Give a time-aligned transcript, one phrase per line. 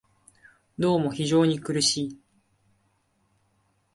[0.79, 2.19] どうも非常に苦しい